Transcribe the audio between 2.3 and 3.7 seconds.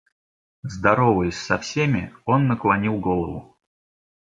наклонил голову.